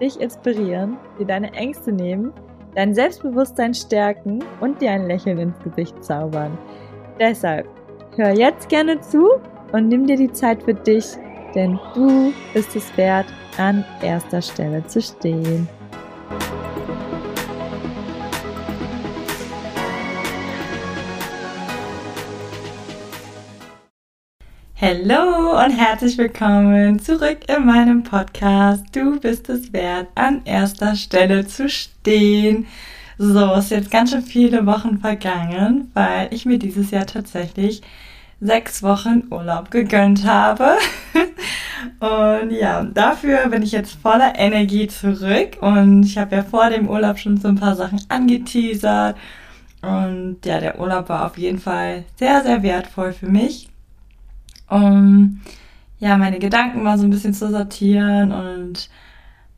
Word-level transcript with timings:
dich 0.00 0.20
inspirieren, 0.20 0.96
dir 1.18 1.26
deine 1.26 1.52
Ängste 1.52 1.92
nehmen, 1.92 2.32
dein 2.74 2.94
Selbstbewusstsein 2.94 3.74
stärken 3.74 4.44
und 4.60 4.80
dir 4.80 4.90
ein 4.90 5.06
Lächeln 5.06 5.38
ins 5.38 5.58
Gesicht 5.60 6.04
zaubern. 6.04 6.56
Deshalb 7.18 7.66
hör 8.16 8.30
jetzt 8.30 8.68
gerne 8.68 9.00
zu 9.00 9.28
und 9.72 9.88
nimm 9.88 10.06
dir 10.06 10.16
die 10.16 10.32
Zeit 10.32 10.62
für 10.62 10.74
dich, 10.74 11.06
denn 11.54 11.78
du 11.94 12.32
bist 12.52 12.76
es 12.76 12.96
wert, 12.96 13.26
an 13.58 13.84
erster 14.02 14.42
Stelle 14.42 14.84
zu 14.86 15.00
stehen. 15.00 15.68
Hallo 24.78 25.58
und 25.64 25.70
herzlich 25.70 26.18
willkommen 26.18 26.98
zurück 26.98 27.38
in 27.48 27.64
meinem 27.64 28.02
Podcast. 28.02 28.84
Du 28.92 29.18
bist 29.18 29.48
es 29.48 29.72
wert, 29.72 30.08
an 30.14 30.42
erster 30.44 30.94
Stelle 30.96 31.46
zu 31.46 31.70
stehen. 31.70 32.66
So, 33.16 33.54
ist 33.54 33.70
jetzt 33.70 33.90
ganz 33.90 34.10
schön 34.10 34.20
viele 34.20 34.66
Wochen 34.66 34.98
vergangen, 34.98 35.90
weil 35.94 36.28
ich 36.30 36.44
mir 36.44 36.58
dieses 36.58 36.90
Jahr 36.90 37.06
tatsächlich 37.06 37.80
sechs 38.38 38.82
Wochen 38.82 39.22
Urlaub 39.30 39.70
gegönnt 39.70 40.26
habe. 40.26 40.76
und 42.40 42.50
ja, 42.50 42.84
dafür 42.84 43.48
bin 43.48 43.62
ich 43.62 43.72
jetzt 43.72 43.94
voller 44.02 44.38
Energie 44.38 44.88
zurück. 44.88 45.56
Und 45.62 46.02
ich 46.02 46.18
habe 46.18 46.36
ja 46.36 46.42
vor 46.42 46.68
dem 46.68 46.90
Urlaub 46.90 47.18
schon 47.18 47.38
so 47.38 47.48
ein 47.48 47.56
paar 47.56 47.76
Sachen 47.76 48.02
angeteasert. 48.10 49.16
Und 49.80 50.44
ja, 50.44 50.60
der 50.60 50.78
Urlaub 50.78 51.08
war 51.08 51.24
auf 51.24 51.38
jeden 51.38 51.60
Fall 51.60 52.04
sehr, 52.16 52.42
sehr 52.42 52.62
wertvoll 52.62 53.14
für 53.14 53.28
mich 53.28 53.70
um 54.68 55.40
ja 55.98 56.16
meine 56.16 56.38
Gedanken 56.38 56.82
mal 56.82 56.98
so 56.98 57.04
ein 57.04 57.10
bisschen 57.10 57.34
zu 57.34 57.50
sortieren 57.50 58.32
und 58.32 58.90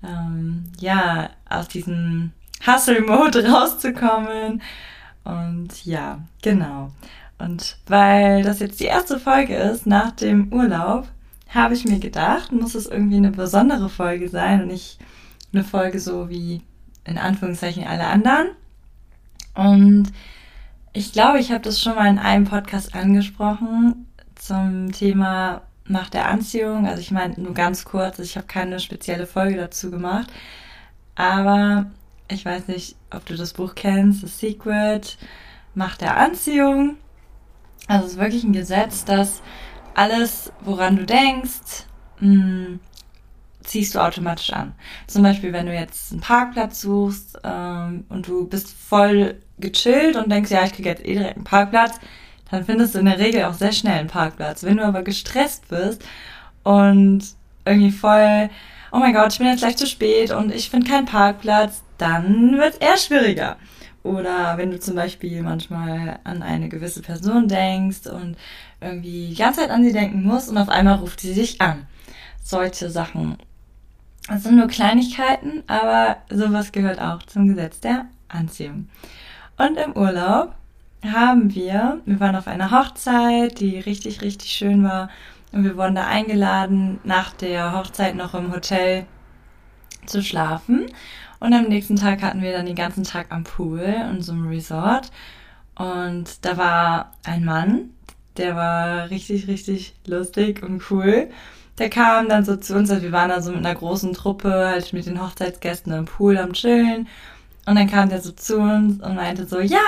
ähm, 0.03 0.65
ja 0.79 1.31
aus 1.49 1.69
diesem 1.69 2.33
Hustle-Mode 2.67 3.49
rauszukommen. 3.51 4.63
Und 5.25 5.85
ja, 5.85 6.21
genau. 6.43 6.91
Und 7.39 7.77
weil 7.87 8.43
das 8.43 8.61
jetzt 8.61 8.81
die 8.81 8.85
erste 8.85 9.19
Folge 9.19 9.55
ist 9.57 9.87
nach 9.87 10.11
dem 10.13 10.53
Urlaub, 10.53 11.07
habe 11.49 11.75
ich 11.75 11.85
mir 11.85 11.99
gedacht, 11.99 12.53
muss 12.53 12.75
es 12.75 12.87
irgendwie 12.87 13.17
eine 13.17 13.31
besondere 13.31 13.89
Folge 13.89 14.29
sein 14.29 14.63
und 14.63 14.69
nicht 14.69 14.99
eine 15.53 15.65
Folge 15.65 15.99
so 15.99 16.29
wie 16.29 16.63
in 17.05 17.17
Anführungszeichen 17.17 17.87
alle 17.87 18.07
anderen. 18.07 18.49
Und 19.55 20.13
ich 20.93 21.13
glaube, 21.13 21.39
ich 21.39 21.53
habe 21.53 21.63
das 21.63 21.81
schon 21.81 21.95
mal 21.95 22.09
in 22.09 22.19
einem 22.19 22.45
Podcast 22.45 22.95
angesprochen, 22.95 24.08
zum 24.39 24.93
Thema 24.93 25.63
Macht 25.85 26.15
der 26.15 26.29
Anziehung. 26.29 26.87
Also 26.87 27.01
ich 27.01 27.11
meine 27.11 27.35
nur 27.41 27.55
ganz 27.55 27.85
kurz, 27.85 28.19
ich 28.19 28.37
habe 28.37 28.47
keine 28.47 28.81
spezielle 28.81 29.27
Folge 29.27 29.57
dazu 29.57 29.91
gemacht. 29.91 30.29
Aber 31.15 31.87
ich 32.29 32.45
weiß 32.45 32.69
nicht, 32.69 32.97
ob 33.11 33.25
du 33.27 33.37
das 33.37 33.55
Buch 33.55 33.75
kennst, 33.75 34.21
The 34.21 34.29
Secret, 34.29 35.19
Macht 35.75 36.01
der 36.01 36.17
Anziehung. 36.17 36.97
Also 37.87 38.07
es 38.07 38.13
ist 38.13 38.19
wirklich 38.19 38.45
ein 38.45 38.53
Gesetz, 38.53 39.05
dass 39.05 39.43
alles, 39.95 40.53
woran 40.61 40.97
du 40.97 41.07
denkst, 41.07 41.87
mh, 42.21 42.45
hm, 42.45 42.81
ziehst 43.63 43.95
du 43.95 43.99
automatisch 44.01 44.51
an. 44.53 44.75
Zum 45.07 45.23
Beispiel, 45.23 45.53
wenn 45.53 45.67
du 45.67 45.75
jetzt 45.75 46.13
einen 46.13 46.21
Parkplatz 46.21 46.81
suchst 46.81 47.39
ähm, 47.45 48.05
und 48.09 48.27
du 48.27 48.47
bist 48.49 48.71
voll 48.71 49.41
gechillt 49.59 50.17
und 50.17 50.31
denkst, 50.31 50.51
ja, 50.51 50.65
ich 50.65 50.73
kriege 50.73 50.89
jetzt 50.89 51.05
eh 51.05 51.15
direkt 51.15 51.37
einen 51.37 51.45
Parkplatz, 51.45 51.99
dann 52.51 52.65
findest 52.65 52.95
du 52.95 53.01
in 53.01 53.07
der 53.07 53.19
Regel 53.19 53.45
auch 53.45 53.55
sehr 53.55 53.73
schnell 53.73 53.99
einen 53.99 54.09
Parkplatz. 54.09 54.65
Wenn 54.65 54.79
du 54.79 54.85
aber 54.85 55.03
gestresst 55.03 55.69
bist 55.69 56.03
und 56.63 57.23
irgendwie 57.65 57.91
voll, 57.91 58.49
oh 58.93 58.99
mein 58.99 59.13
Gott, 59.13 59.33
ich 59.33 59.39
bin 59.39 59.49
jetzt 59.49 59.61
gleich 59.61 59.77
zu 59.77 59.87
spät 59.87 60.31
und 60.31 60.55
ich 60.55 60.71
finde 60.71 60.91
keinen 60.91 61.07
Parkplatz, 61.07 61.83
dann 61.99 62.57
wird 62.57 62.75
es 62.75 62.79
eher 62.79 62.97
schwieriger. 62.97 63.57
Oder 64.03 64.57
wenn 64.57 64.71
du 64.71 64.79
zum 64.79 64.95
Beispiel 64.95 65.43
manchmal 65.43 66.21
an 66.25 66.43
eine 66.43 66.69
gewisse 66.69 67.03
Person 67.03 67.49
denkst 67.49 68.07
und 68.07 68.37
irgendwie 68.81 69.29
die 69.29 69.35
ganze 69.35 69.61
Zeit 69.61 69.71
an 69.71 69.85
sie 69.85 69.93
denken 69.93 70.23
musst 70.23 70.49
und 70.49 70.57
auf 70.57 70.69
einmal 70.69 70.97
ruft 70.97 71.21
sie 71.21 71.33
sich 71.33 71.61
an. 71.61 71.87
Solche 72.43 72.89
Sachen. 72.89 73.37
Das 74.29 74.45
sind 74.45 74.57
nur 74.57 74.69
Kleinigkeiten, 74.69 75.63
aber 75.67 76.19
sowas 76.31 76.73
gehört 76.73 77.01
auch 77.01 77.23
zum 77.25 77.49
Gesetz 77.49 77.81
der 77.81 78.07
Anziehung. 78.29 78.89
Und 79.59 79.77
im 79.77 79.97
Urlaub 79.97 80.55
haben 81.05 81.55
wir, 81.55 82.01
wir 82.05 82.21
waren 82.21 82.37
auf 82.37 82.49
einer 82.49 82.71
Hochzeit, 82.71 83.61
die 83.61 83.79
richtig, 83.79 84.21
richtig 84.23 84.51
schön 84.51 84.83
war. 84.85 85.09
Und 85.53 85.65
wir 85.65 85.77
wurden 85.77 85.95
da 85.95 86.07
eingeladen, 86.07 87.01
nach 87.05 87.33
der 87.33 87.73
Hochzeit 87.73 88.17
noch 88.17 88.35
im 88.35 88.53
Hotel 88.53 89.07
zu 90.07 90.23
schlafen. 90.23 90.87
Und 91.41 91.53
am 91.53 91.65
nächsten 91.65 91.97
Tag 91.97 92.23
hatten 92.23 92.43
wir 92.43 92.53
dann 92.53 92.67
den 92.67 92.75
ganzen 92.75 93.05
Tag 93.05 93.27
am 93.31 93.45
Pool 93.45 93.81
in 93.81 94.23
so 94.23 94.33
einem 94.33 94.49
Resort. 94.49 95.11
Und 95.77 96.45
da 96.45 96.57
war 96.57 97.13
ein 97.25 97.45
Mann, 97.45 97.91
der 98.37 98.57
war 98.57 99.11
richtig, 99.11 99.47
richtig 99.47 99.95
lustig 100.07 100.63
und 100.63 100.83
cool. 100.91 101.31
Der 101.79 101.91
kam 101.91 102.29
dann 102.29 102.45
so 102.45 102.57
zu 102.57 102.75
uns, 102.75 102.91
also 102.91 103.05
wir 103.05 103.13
waren 103.13 103.29
da 103.29 103.41
so 103.41 103.53
mit 103.53 103.65
einer 103.65 103.75
großen 103.75 104.13
Truppe, 104.13 104.53
halt 104.53 104.93
mit 104.93 105.07
den 105.07 105.23
Hochzeitsgästen 105.23 105.93
im 105.93 106.07
Pool 106.07 106.37
am 106.37 106.53
Chillen. 106.53 107.07
Und 107.67 107.77
dann 107.77 107.89
kam 107.89 108.09
der 108.09 108.21
so 108.21 108.33
zu 108.33 108.59
uns 108.59 109.01
und 109.01 109.15
meinte 109.15 109.47
so, 109.47 109.61
ja, 109.61 109.79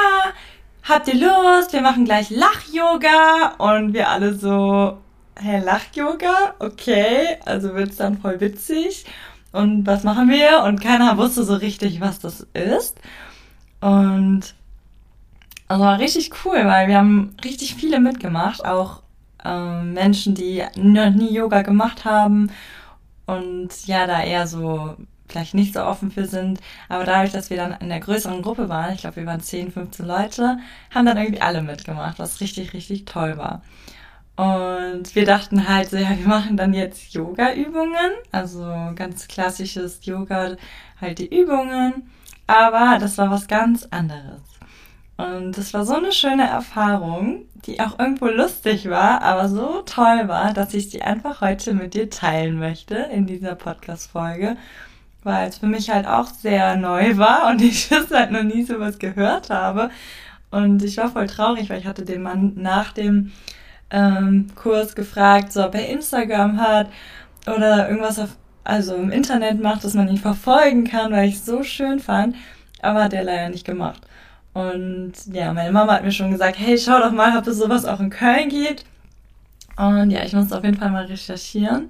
habt 0.82 1.08
ihr 1.08 1.14
Lust? 1.14 1.72
Wir 1.72 1.82
machen 1.82 2.04
gleich 2.04 2.30
Lach-Yoga. 2.30 3.54
Und 3.58 3.92
wir 3.92 4.08
alle 4.08 4.34
so, 4.34 4.98
hä, 5.38 5.60
Lach-Yoga? 5.60 6.54
Okay, 6.58 7.38
also 7.44 7.74
wird's 7.74 7.96
dann 7.96 8.18
voll 8.18 8.40
witzig. 8.40 9.06
Und 9.52 9.86
was 9.86 10.04
machen 10.04 10.28
wir? 10.28 10.62
Und 10.64 10.80
keiner 10.80 11.16
wusste 11.16 11.44
so 11.44 11.54
richtig, 11.54 12.00
was 12.00 12.20
das 12.20 12.46
ist. 12.54 13.00
Und 13.80 14.54
also 15.70 15.84
war 15.84 15.98
richtig 16.00 16.32
cool, 16.44 16.64
weil 16.64 16.88
wir 16.88 16.98
haben 16.98 17.36
richtig 17.44 17.76
viele 17.76 18.00
mitgemacht, 18.00 18.64
auch 18.64 19.02
ähm, 19.44 19.92
Menschen, 19.94 20.34
die 20.34 20.64
noch 20.76 21.10
nie 21.10 21.32
Yoga 21.32 21.62
gemacht 21.62 22.04
haben 22.04 22.50
und 23.26 23.68
ja, 23.86 24.08
da 24.08 24.20
eher 24.22 24.48
so 24.48 24.96
vielleicht 25.30 25.54
nicht 25.54 25.74
so 25.74 25.82
offen 25.82 26.10
für 26.10 26.26
sind. 26.26 26.60
Aber 26.88 27.04
dadurch, 27.04 27.32
dass 27.32 27.50
wir 27.50 27.56
dann 27.56 27.72
in 27.80 27.88
der 27.88 28.00
größeren 28.00 28.42
Gruppe 28.42 28.68
waren, 28.68 28.94
ich 28.94 29.00
glaube, 29.00 29.16
wir 29.16 29.26
waren 29.26 29.40
10, 29.40 29.72
15 29.72 30.06
Leute, 30.06 30.58
haben 30.94 31.06
dann 31.06 31.16
irgendwie 31.16 31.40
alle 31.40 31.62
mitgemacht, 31.62 32.18
was 32.18 32.40
richtig, 32.40 32.72
richtig 32.72 33.04
toll 33.04 33.36
war. 33.36 33.62
Und 34.36 35.14
wir 35.14 35.26
dachten 35.26 35.68
halt 35.68 35.90
so, 35.90 35.96
ja, 35.98 36.16
wir 36.16 36.26
machen 36.26 36.56
dann 36.56 36.72
jetzt 36.72 37.12
Yoga-Übungen, 37.12 38.12
also 38.32 38.64
ganz 38.94 39.28
klassisches 39.28 40.04
Yoga, 40.06 40.56
halt 41.00 41.18
die 41.18 41.28
Übungen. 41.28 42.10
Aber 42.46 42.98
das 42.98 43.18
war 43.18 43.30
was 43.30 43.48
ganz 43.48 43.86
anderes. 43.90 44.40
Und 45.18 45.58
das 45.58 45.74
war 45.74 45.84
so 45.84 45.94
eine 45.94 46.12
schöne 46.12 46.48
Erfahrung, 46.48 47.44
die 47.66 47.80
auch 47.80 47.98
irgendwo 47.98 48.28
lustig 48.28 48.88
war, 48.88 49.20
aber 49.20 49.50
so 49.50 49.82
toll 49.82 50.28
war, 50.28 50.54
dass 50.54 50.72
ich 50.72 50.88
sie 50.88 51.02
einfach 51.02 51.42
heute 51.42 51.74
mit 51.74 51.92
dir 51.92 52.08
teilen 52.08 52.58
möchte 52.58 52.94
in 52.94 53.26
dieser 53.26 53.54
Podcast-Folge 53.54 54.56
weil 55.22 55.48
es 55.48 55.58
für 55.58 55.66
mich 55.66 55.90
halt 55.90 56.06
auch 56.06 56.26
sehr 56.26 56.76
neu 56.76 57.16
war 57.16 57.48
und 57.50 57.62
ich 57.62 57.88
das 57.88 58.10
halt 58.10 58.30
noch 58.30 58.42
nie 58.42 58.62
sowas 58.62 58.98
gehört 58.98 59.50
habe. 59.50 59.90
Und 60.50 60.82
ich 60.82 60.96
war 60.96 61.10
voll 61.10 61.26
traurig, 61.26 61.70
weil 61.70 61.78
ich 61.78 61.86
hatte 61.86 62.04
den 62.04 62.22
Mann 62.22 62.54
nach 62.56 62.92
dem 62.92 63.32
ähm, 63.90 64.48
Kurs 64.54 64.94
gefragt, 64.94 65.52
so 65.52 65.64
ob 65.64 65.74
er 65.74 65.88
Instagram 65.88 66.60
hat 66.60 66.88
oder 67.46 67.88
irgendwas 67.88 68.18
auf, 68.18 68.30
also 68.64 68.94
im 68.94 69.10
Internet 69.10 69.60
macht, 69.60 69.84
dass 69.84 69.94
man 69.94 70.08
ihn 70.08 70.16
verfolgen 70.16 70.84
kann, 70.84 71.12
weil 71.12 71.28
ich 71.28 71.36
es 71.36 71.46
so 71.46 71.62
schön 71.62 72.00
fand. 72.00 72.34
Aber 72.82 73.04
hat 73.04 73.12
er 73.12 73.24
leider 73.24 73.48
nicht 73.50 73.66
gemacht. 73.66 74.02
Und 74.52 75.12
ja, 75.32 75.52
meine 75.52 75.70
Mama 75.70 75.94
hat 75.94 76.04
mir 76.04 76.12
schon 76.12 76.32
gesagt, 76.32 76.58
hey, 76.58 76.76
schau 76.78 76.98
doch 76.98 77.12
mal, 77.12 77.36
ob 77.38 77.46
es 77.46 77.58
sowas 77.58 77.84
auch 77.84 78.00
in 78.00 78.10
Köln 78.10 78.48
gibt. 78.48 78.84
Und 79.76 80.10
ja, 80.10 80.24
ich 80.24 80.32
muss 80.32 80.52
auf 80.52 80.64
jeden 80.64 80.76
Fall 80.76 80.90
mal 80.90 81.04
recherchieren. 81.04 81.88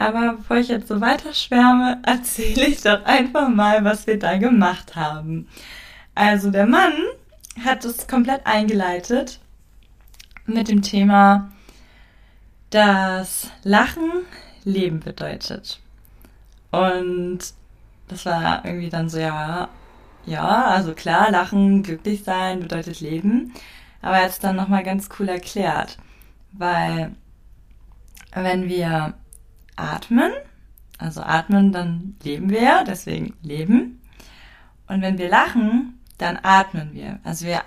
Aber 0.00 0.36
bevor 0.38 0.56
ich 0.56 0.68
jetzt 0.68 0.88
so 0.88 1.02
weiter 1.02 1.34
schwärme, 1.34 2.00
erzähle 2.06 2.68
ich 2.68 2.80
doch 2.80 3.04
einfach 3.04 3.50
mal, 3.50 3.84
was 3.84 4.06
wir 4.06 4.18
da 4.18 4.38
gemacht 4.38 4.96
haben. 4.96 5.46
Also 6.14 6.50
der 6.50 6.64
Mann 6.64 6.94
hat 7.62 7.84
es 7.84 8.08
komplett 8.08 8.46
eingeleitet 8.46 9.40
mit 10.46 10.68
dem 10.68 10.80
Thema, 10.80 11.52
dass 12.70 13.50
Lachen 13.62 14.10
Leben 14.64 15.00
bedeutet. 15.00 15.80
Und 16.70 17.40
das 18.08 18.24
war 18.24 18.64
irgendwie 18.64 18.88
dann 18.88 19.10
so, 19.10 19.18
ja, 19.18 19.68
ja, 20.24 20.64
also 20.64 20.94
klar, 20.94 21.30
lachen, 21.30 21.82
glücklich 21.82 22.24
sein 22.24 22.60
bedeutet 22.60 23.00
Leben. 23.00 23.52
Aber 24.00 24.16
er 24.16 24.24
hat 24.24 24.30
es 24.30 24.38
dann 24.38 24.56
nochmal 24.56 24.82
ganz 24.82 25.10
cool 25.18 25.28
erklärt. 25.28 25.98
Weil 26.52 27.14
wenn 28.32 28.66
wir 28.66 29.14
atmen, 29.80 30.32
also 30.98 31.22
atmen, 31.22 31.72
dann 31.72 32.16
leben 32.22 32.50
wir, 32.50 32.84
deswegen 32.86 33.34
leben. 33.42 34.00
Und 34.86 35.02
wenn 35.02 35.18
wir 35.18 35.28
lachen, 35.28 35.98
dann 36.18 36.38
atmen 36.42 36.92
wir. 36.92 37.20
Also 37.24 37.46
wir 37.46 37.62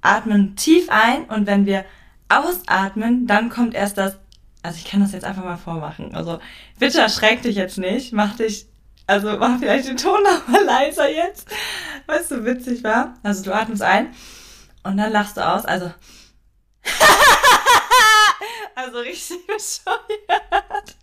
atmen 0.00 0.56
tief 0.56 0.88
ein 0.90 1.24
und 1.24 1.46
wenn 1.46 1.66
wir 1.66 1.84
ausatmen, 2.28 3.26
dann 3.26 3.50
kommt 3.50 3.74
erst 3.74 3.98
das, 3.98 4.16
also 4.62 4.78
ich 4.78 4.84
kann 4.84 5.00
das 5.00 5.12
jetzt 5.12 5.24
einfach 5.24 5.44
mal 5.44 5.56
vormachen. 5.56 6.14
Also 6.14 6.38
bitte 6.78 7.00
erschreck 7.00 7.42
dich 7.42 7.56
jetzt 7.56 7.78
nicht, 7.78 8.12
mach 8.12 8.36
dich, 8.36 8.66
also 9.06 9.36
mach 9.38 9.58
vielleicht 9.58 9.88
den 9.88 9.96
Ton 9.96 10.22
nochmal 10.22 10.64
leiser 10.64 11.10
jetzt, 11.10 11.48
es 12.06 12.28
so 12.28 12.44
witzig 12.44 12.82
war. 12.84 13.14
Also 13.22 13.42
du 13.42 13.54
atmest 13.54 13.82
ein 13.82 14.08
und 14.82 14.96
dann 14.96 15.12
lachst 15.12 15.36
du 15.36 15.46
aus, 15.46 15.64
also 15.64 15.92
also 18.74 18.98
richtig 18.98 19.46
bescheuert. 19.46 20.96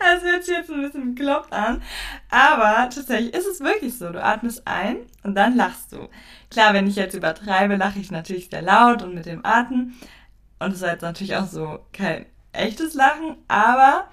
Das 0.00 0.22
hört 0.22 0.44
sich 0.44 0.56
jetzt 0.56 0.70
ein 0.70 0.82
bisschen 0.82 1.14
bekloppt 1.14 1.52
an. 1.52 1.82
Aber 2.30 2.88
tatsächlich 2.90 3.34
ist 3.34 3.46
es 3.46 3.60
wirklich 3.60 3.96
so. 3.96 4.10
Du 4.10 4.22
atmest 4.22 4.62
ein 4.66 5.06
und 5.22 5.34
dann 5.34 5.56
lachst 5.56 5.92
du. 5.92 6.08
Klar, 6.50 6.74
wenn 6.74 6.86
ich 6.86 6.96
jetzt 6.96 7.14
übertreibe, 7.14 7.76
lache 7.76 7.98
ich 7.98 8.10
natürlich 8.10 8.48
sehr 8.50 8.62
laut 8.62 9.02
und 9.02 9.14
mit 9.14 9.26
dem 9.26 9.44
Atmen. 9.44 9.98
Und 10.58 10.70
es 10.72 10.82
ist 10.82 10.88
jetzt 10.88 11.02
natürlich 11.02 11.36
auch 11.36 11.46
so 11.46 11.80
kein 11.92 12.26
echtes 12.52 12.94
Lachen, 12.94 13.36
aber 13.48 14.08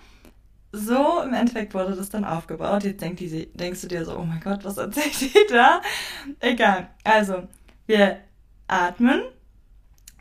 so 0.72 1.22
im 1.22 1.34
Endeffekt 1.34 1.74
wurde 1.74 1.96
das 1.96 2.10
dann 2.10 2.26
aufgebaut. 2.26 2.84
Jetzt 2.84 3.02
denk 3.02 3.18
die, 3.18 3.52
denkst 3.54 3.82
du 3.82 3.88
dir 3.88 4.06
so, 4.06 4.18
oh 4.18 4.24
mein 4.24 4.40
Gott, 4.40 4.64
was 4.64 4.78
erzählt 4.78 5.20
die 5.22 5.34
da? 5.50 5.82
Egal. 6.40 6.90
Also, 7.04 7.48
wir 7.88 8.20
atmen 8.68 9.24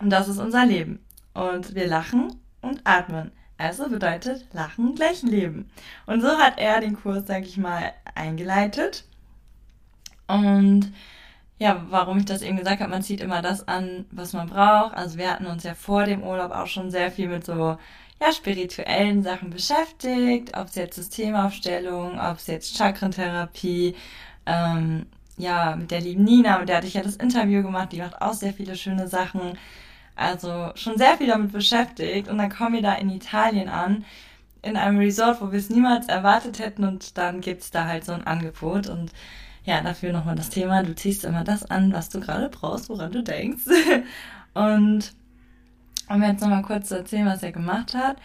und 0.01 0.11
das 0.11 0.29
ist 0.29 0.39
unser 0.39 0.65
Leben. 0.65 1.05
Und 1.39 1.77
wir 1.77 1.87
lachen 1.87 2.35
und 2.63 2.81
atmen. 2.83 3.31
Also 3.59 3.89
bedeutet 3.89 4.45
Lachen 4.53 4.97
gleich 4.97 5.23
Leben. 5.23 5.71
Und 6.05 6.21
so 6.21 6.37
hat 6.37 6.59
er 6.59 6.81
den 6.81 6.97
Kurs, 7.01 7.29
sag 7.29 7.45
ich 7.45 7.57
mal, 7.57 7.93
eingeleitet. 8.17 9.05
Und 10.27 10.93
ja, 11.59 11.87
warum 11.91 12.19
ich 12.19 12.25
das 12.25 12.43
eben 12.43 12.57
gesagt 12.57 12.81
habe, 12.81 12.91
man 12.91 13.03
zieht 13.03 13.21
immer 13.21 13.41
das 13.41 13.69
an, 13.69 14.07
was 14.11 14.33
man 14.33 14.49
braucht. 14.49 14.95
Also 14.97 15.17
wir 15.17 15.31
hatten 15.31 15.47
uns 15.47 15.63
ja 15.63 15.75
vor 15.75 16.05
dem 16.05 16.25
Urlaub 16.25 16.51
auch 16.51 16.67
schon 16.67 16.91
sehr 16.91 17.13
viel 17.13 17.29
mit 17.29 17.47
so 17.47 17.79
ja, 18.21 18.33
spirituellen 18.33 19.23
Sachen 19.23 19.51
beschäftigt, 19.51 20.57
ob 20.57 20.67
es 20.67 20.75
jetzt 20.75 20.97
Systemaufstellung, 20.97 22.19
ob 22.19 22.39
es 22.39 22.49
jetzt 22.49 22.77
Chakrentherapie, 22.77 23.95
ähm, 24.45 25.07
ja, 25.37 25.77
mit 25.77 25.93
der 25.93 26.01
lieben 26.01 26.25
Nina, 26.25 26.59
mit 26.59 26.69
der 26.69 26.79
hatte 26.79 26.89
ich 26.89 26.95
ja 26.95 27.03
das 27.03 27.15
Interview 27.15 27.63
gemacht, 27.63 27.93
die 27.93 28.01
macht 28.01 28.21
auch 28.21 28.33
sehr 28.33 28.53
viele 28.53 28.75
schöne 28.75 29.07
Sachen. 29.07 29.57
Also 30.19 30.73
schon 30.75 30.99
sehr 30.99 31.17
viel 31.17 31.29
damit 31.29 31.53
beschäftigt 31.53 32.29
und 32.29 32.39
dann 32.39 32.51
kommen 32.51 32.75
wir 32.75 32.83
da 32.83 32.95
in 32.95 33.11
Italien 33.11 33.69
an, 33.69 34.05
in 34.63 34.77
einem 34.77 34.99
Resort, 34.99 35.41
wo 35.41 35.53
wir 35.53 35.59
es 35.59 35.71
niemals 35.71 36.09
erwartet 36.09 36.59
hätten 36.59 36.85
und 36.85 37.17
dann 37.17 37.41
gibt's 37.41 37.71
da 37.71 37.87
halt 37.87 38.05
so 38.05 38.13
ein 38.13 38.27
Angebot 38.27 38.89
und 38.89 39.13
ja, 39.65 39.81
dafür 39.81 40.13
nochmal 40.13 40.35
das 40.35 40.51
Thema, 40.51 40.83
du 40.83 40.95
ziehst 40.95 41.25
immer 41.25 41.45
das 41.45 41.71
an, 41.71 41.93
was 41.93 42.09
du 42.09 42.21
gerade 42.21 42.49
brauchst, 42.49 42.89
woran 42.89 43.13
du 43.13 43.23
denkst. 43.23 43.65
und 44.55 45.13
um 46.09 46.23
jetzt 46.23 46.41
nochmal 46.41 46.63
kurz 46.63 46.89
zu 46.89 46.97
erzählen, 46.97 47.27
was 47.27 47.43
er 47.43 47.53
gemacht 47.53 47.95
hat. 47.95 48.17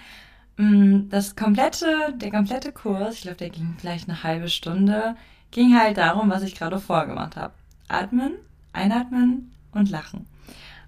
Mm, 0.57 1.09
das 1.09 1.35
komplette, 1.35 2.13
der 2.15 2.31
komplette 2.31 2.71
Kurs, 2.71 3.15
ich 3.15 3.21
glaube, 3.23 3.37
der 3.37 3.49
ging 3.49 3.75
vielleicht 3.77 4.07
eine 4.07 4.23
halbe 4.23 4.49
Stunde, 4.49 5.15
ging 5.51 5.77
halt 5.77 5.97
darum, 5.97 6.29
was 6.29 6.43
ich 6.43 6.55
gerade 6.55 6.79
vorgemacht 6.79 7.35
habe. 7.35 7.53
Atmen, 7.87 8.33
einatmen 8.71 9.51
und 9.73 9.89
lachen. 9.89 10.25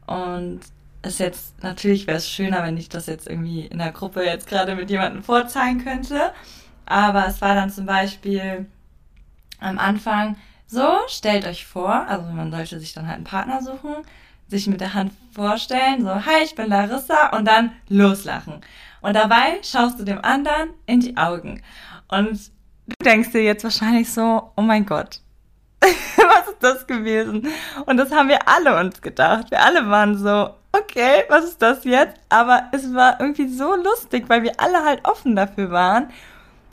Und 0.08 0.62
ist 1.06 1.20
jetzt, 1.20 1.62
natürlich 1.64 2.08
wäre 2.08 2.18
es 2.18 2.30
schöner, 2.30 2.64
wenn 2.64 2.78
ich 2.78 2.90
das 2.90 3.06
jetzt 3.06 3.28
irgendwie 3.28 3.66
in 3.66 3.78
der 3.78 3.92
Gruppe 3.92 4.24
jetzt 4.24 4.48
gerade 4.48 4.76
mit 4.76 4.90
jemandem 4.90 5.24
vorzeigen 5.24 5.84
könnte. 5.84 6.34
Aber 6.86 7.28
es 7.28 7.42
war 7.42 7.56
dann 7.56 7.70
zum 7.70 7.86
Beispiel 7.86 8.66
am 9.60 9.80
Anfang 9.80 10.38
so, 10.68 10.88
stellt 11.08 11.46
euch 11.46 11.66
vor, 11.66 11.94
also 12.08 12.26
man 12.32 12.52
sollte 12.52 12.80
sich 12.80 12.94
dann 12.94 13.08
halt 13.08 13.18
einen 13.18 13.24
Partner 13.24 13.62
suchen, 13.62 13.96
sich 14.48 14.68
mit 14.68 14.82
der 14.82 14.94
Hand 14.94 15.14
vorstellen, 15.32 16.02
so, 16.02 16.26
hi, 16.26 16.44
ich 16.44 16.56
bin 16.56 16.70
Larissa 16.70 17.36
und 17.36 17.46
dann 17.46 17.72
loslachen. 17.88 18.62
Und 19.02 19.14
dabei 19.16 19.60
schaust 19.64 20.00
du 20.00 20.04
dem 20.04 20.24
anderen 20.24 20.70
in 20.86 21.00
die 21.00 21.18
Augen. 21.18 21.62
Und 22.08 22.52
du 22.88 22.96
denkst 23.04 23.32
dir 23.32 23.44
jetzt 23.44 23.64
wahrscheinlich 23.64 24.12
so, 24.12 24.52
oh 24.56 24.62
mein 24.62 24.86
Gott, 24.86 25.22
was 25.82 26.48
ist 26.48 26.62
das 26.62 26.88
gewesen? 26.88 27.48
Und 27.86 27.98
das 27.98 28.12
haben 28.12 28.30
wir 28.30 28.48
alle 28.48 28.80
uns 28.80 29.02
gedacht. 29.02 29.52
Wir 29.52 29.64
alle 29.64 29.90
waren 29.90 30.18
so, 30.18 30.50
okay, 30.80 31.24
was 31.30 31.46
ist 31.46 31.62
das 31.62 31.84
jetzt? 31.84 32.20
Aber 32.30 32.70
es 32.72 32.94
war 32.94 33.20
irgendwie 33.20 33.48
so 33.48 33.76
lustig, 33.76 34.26
weil 34.28 34.44
wir 34.44 34.60
alle 34.60 34.84
halt 34.84 35.06
offen 35.06 35.36
dafür 35.36 35.72
waren. 35.72 36.10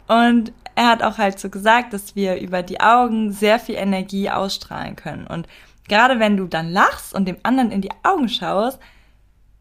Und 0.08 0.52
er 0.74 0.88
hat 0.88 1.02
auch 1.02 1.18
halt 1.18 1.38
so 1.38 1.50
gesagt, 1.50 1.92
dass 1.92 2.16
wir 2.16 2.40
über 2.40 2.62
die 2.62 2.80
Augen 2.80 3.32
sehr 3.32 3.58
viel 3.58 3.76
Energie 3.76 4.30
ausstrahlen 4.30 4.96
können. 4.96 5.26
Und 5.26 5.46
gerade 5.88 6.18
wenn 6.18 6.36
du 6.36 6.46
dann 6.46 6.70
lachst 6.70 7.14
und 7.14 7.26
dem 7.26 7.38
anderen 7.42 7.70
in 7.70 7.82
die 7.82 7.92
Augen 8.02 8.28
schaust, 8.28 8.78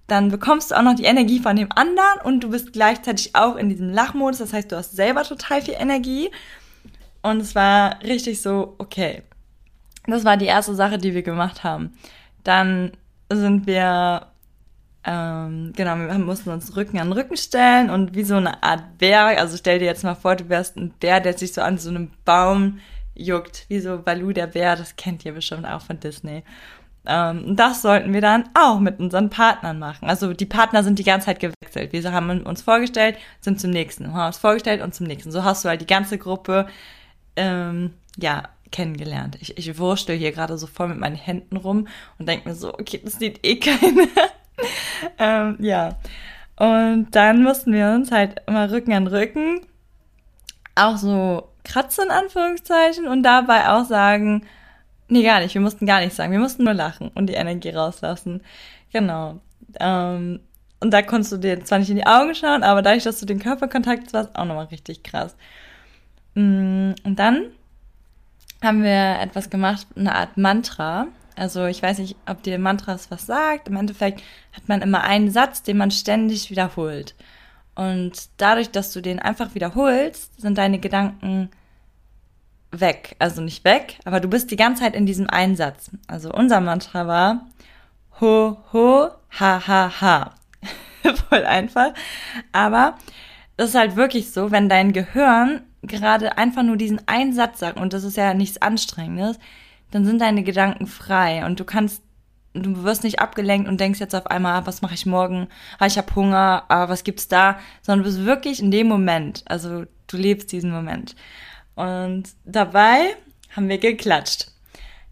dann 0.08 0.30
bekommst 0.30 0.72
du 0.72 0.76
auch 0.76 0.82
noch 0.82 0.96
die 0.96 1.06
Energie 1.06 1.40
von 1.40 1.56
dem 1.56 1.70
anderen 1.74 2.20
und 2.26 2.42
du 2.42 2.50
bist 2.50 2.74
gleichzeitig 2.74 3.36
auch 3.36 3.56
in 3.56 3.70
diesem 3.70 3.90
Lachmodus. 3.92 4.40
Das 4.40 4.52
heißt, 4.52 4.72
du 4.72 4.76
hast 4.76 4.96
selber 4.96 5.24
total 5.24 5.62
viel 5.62 5.76
Energie. 5.78 6.30
Und 7.22 7.40
es 7.40 7.56
war 7.56 8.02
richtig 8.04 8.42
so, 8.42 8.76
okay. 8.78 9.24
Das 10.08 10.26
war 10.26 10.36
die 10.36 10.48
erste 10.48 10.76
Sache, 10.76 10.98
die 10.98 11.14
wir 11.14 11.22
gemacht 11.22 11.64
haben. 11.64 11.94
Dann 12.44 12.92
sind 13.30 13.68
wir 13.68 14.31
ähm, 15.04 15.74
genau, 15.76 15.96
wir 15.98 16.18
mussten 16.20 16.52
uns 16.52 16.76
Rücken 16.76 17.00
an 17.00 17.12
Rücken 17.12 17.38
stellen 17.38 17.90
und 17.90 18.14
wie 18.16 18.24
so 18.24 18.36
eine 18.36 18.62
Art 18.62 18.98
Bär, 19.00 19.40
also 19.40 19.58
stell 19.58 19.80
dir 19.80 19.86
jetzt 19.86 20.04
mal 20.04 20.16
vor, 20.16 20.36
du 20.36 20.50
wärst 20.50 20.78
ein 20.78 20.92
Bär, 21.00 21.20
der 21.20 21.38
sich 21.38 21.54
so 21.54 21.62
an 21.62 21.78
so 21.78 21.90
einem 21.90 22.12
Baum 22.24 22.80
juckt, 23.16 23.66
wie 23.68 23.80
so 23.80 23.98
Balu 23.98 24.32
der 24.32 24.48
Bär, 24.48 24.76
das 24.76 24.96
kennt 24.96 25.26
ihr 25.26 25.34
bestimmt 25.34 25.66
auch 25.66 25.82
von 25.82 26.00
Disney. 26.00 26.44
Ähm, 27.06 27.56
das 27.56 27.82
sollten 27.82 28.14
wir 28.14 28.22
dann 28.22 28.50
auch 28.54 28.80
mit 28.80 29.00
unseren 29.00 29.32
Partnern 29.32 29.80
machen. 29.80 30.08
Also 30.08 30.34
die 30.34 30.46
Partner 30.46 30.84
sind 30.84 31.00
die 31.00 31.04
ganze 31.04 31.26
Zeit 31.28 31.40
gewechselt. 31.40 31.94
Wir 31.94 32.12
haben 32.12 32.44
uns 32.44 32.62
vorgestellt, 32.62 33.18
sind 33.40 33.60
zum 33.60 33.72
nächsten, 33.72 34.14
haben 34.14 34.28
uns 34.28 34.38
vorgestellt 34.38 34.84
und 34.84 34.94
zum 34.94 35.08
nächsten. 35.08 35.32
So 35.32 35.44
hast 35.44 35.66
du 35.66 35.70
halt 35.70 35.82
die 35.82 35.88
ganze 35.88 36.20
Gruppe, 36.20 36.68
ähm, 37.36 37.94
ja, 38.18 38.44
kennengelernt. 38.72 39.38
Ich, 39.42 39.58
ich 39.58 39.78
wurschtel 39.78 40.16
hier 40.16 40.32
gerade 40.32 40.58
so 40.58 40.68
voll 40.68 40.90
mit 40.90 41.00
meinen 41.00 41.16
Händen 41.16 41.58
rum 41.58 41.88
und 42.20 42.30
denke 42.30 42.48
mir 42.48 42.56
so, 42.56 42.74
okay, 42.74 43.02
das 43.04 43.20
sieht 43.20 43.40
eh 43.46 43.58
keiner. 43.58 44.08
ähm, 45.20 45.58
ja. 45.60 45.98
Und 46.58 47.08
dann 47.12 47.44
mussten 47.44 47.74
wir 47.74 47.88
uns 47.90 48.12
halt 48.12 48.42
immer 48.48 48.72
Rücken 48.72 48.94
an 48.94 49.08
Rücken 49.08 49.62
auch 50.76 50.98
so 50.98 51.50
kratzen, 51.64 52.06
in 52.06 52.12
Anführungszeichen, 52.12 53.08
und 53.08 53.24
dabei 53.24 53.70
auch 53.70 53.86
sagen, 53.86 54.44
nee, 55.08 55.24
gar 55.24 55.40
nicht, 55.40 55.54
wir 55.54 55.62
mussten 55.62 55.86
gar 55.86 56.00
nichts 56.00 56.16
sagen, 56.16 56.32
wir 56.32 56.40
mussten 56.40 56.64
nur 56.64 56.74
lachen 56.74 57.10
und 57.14 57.28
die 57.28 57.34
Energie 57.34 57.70
rauslassen. 57.70 58.42
Genau. 58.92 59.40
Ähm, 59.80 60.40
und 60.80 60.92
da 60.92 61.02
konntest 61.02 61.32
du 61.34 61.38
dir 61.38 61.64
zwar 61.64 61.80
nicht 61.80 61.90
in 61.90 61.98
die 61.98 62.08
Augen 62.08 62.34
schauen, 62.34 62.64
aber 62.64 62.82
dadurch, 62.82 63.04
dass 63.04 63.20
du 63.20 63.26
den 63.26 63.40
Körperkontakt 63.40 64.14
warst, 64.14 64.36
auch 64.36 64.46
nochmal 64.46 64.66
richtig 64.66 65.04
krass. 65.04 65.36
Mm, 66.34 66.94
und 67.04 67.20
dann 67.20 67.52
haben 68.64 68.84
wir 68.84 69.20
etwas 69.22 69.50
gemacht, 69.50 69.88
eine 69.96 70.16
Art 70.16 70.38
Mantra. 70.38 71.08
Also 71.36 71.66
ich 71.66 71.82
weiß 71.82 72.00
nicht, 72.00 72.16
ob 72.28 72.44
dir 72.44 72.60
Mantras 72.60 73.12
was 73.12 73.26
sagt. 73.26 73.68
Im 73.68 73.76
Endeffekt 73.76 74.22
hat 74.54 74.68
man 74.68 74.82
immer 74.82 75.04
einen 75.04 75.32
Satz, 75.32 75.64
den 75.64 75.78
man 75.78 75.92
ständig 75.92 76.50
wiederholt. 76.50 77.16
Und 77.76 78.30
dadurch, 78.38 78.72
dass 78.72 78.92
du 78.94 79.02
den 79.02 79.20
einfach 79.20 79.56
wiederholst, 79.56 80.40
sind 80.40 80.58
deine 80.58 80.80
Gedanken 80.80 81.50
weg. 82.72 83.16
Also 83.20 83.42
nicht 83.42 83.64
weg, 83.64 84.00
aber 84.06 84.20
du 84.20 84.28
bist 84.28 84.52
die 84.52 84.56
ganze 84.56 84.84
Zeit 84.84 84.96
in 84.96 85.06
diesem 85.06 85.30
einen 85.30 85.56
Satz. 85.56 85.92
Also 86.08 86.32
unser 86.32 86.62
Mantra 86.62 87.08
war 87.08 87.48
ho, 88.20 88.58
ho, 88.72 89.10
ha, 89.40 89.68
ha, 89.68 90.02
ha. 90.02 90.36
Voll 91.30 91.46
einfach. 91.46 91.94
Aber 92.52 92.98
das 93.58 93.70
ist 93.70 93.76
halt 93.76 93.96
wirklich 93.96 94.32
so, 94.32 94.52
wenn 94.52 94.70
dein 94.70 94.94
Gehirn 94.94 95.62
gerade 95.84 96.38
einfach 96.38 96.64
nur 96.64 96.78
diesen 96.78 97.08
einen 97.08 97.34
Satz 97.34 97.60
sagt, 97.60 97.80
und 97.80 97.94
das 97.94 98.04
ist 98.04 98.18
ja 98.18 98.34
nichts 98.34 98.62
Anstrengendes, 98.62 99.40
dann 99.92 100.06
sind 100.06 100.22
deine 100.22 100.44
Gedanken 100.44 100.88
frei 100.88 101.46
und 101.46 101.60
du 101.60 101.66
kannst, 101.66 102.02
du 102.54 102.84
wirst 102.84 103.04
nicht 103.04 103.20
abgelenkt 103.20 103.70
und 103.70 103.80
denkst 103.80 104.00
jetzt 104.00 104.16
auf 104.16 104.28
einmal, 104.28 104.62
ah, 104.62 104.66
was 104.66 104.82
mache 104.82 104.94
ich 104.94 105.06
morgen? 105.06 105.48
Ah, 105.80 105.86
ich 105.86 105.98
habe 105.98 106.16
Hunger, 106.16 106.64
ah, 106.68 106.90
was 106.90 107.04
gibt's 107.04 107.28
da? 107.28 107.60
Sondern 107.82 108.04
du 108.04 108.10
bist 108.10 108.26
wirklich 108.26 108.62
in 108.62 108.72
dem 108.72 108.88
Moment, 108.88 109.44
also 109.48 109.86
du 110.08 110.18
lebst 110.18 110.52
diesen 110.52 110.72
Moment. 110.72 111.16
Und 111.76 112.24
dabei 112.46 113.16
haben 113.56 113.70
wir 113.70 113.78
geklatscht. 113.78 114.48